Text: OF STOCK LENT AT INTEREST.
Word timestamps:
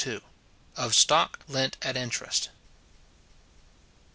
OF 0.77 0.95
STOCK 0.95 1.41
LENT 1.47 1.77
AT 1.83 1.95
INTEREST. 1.95 2.49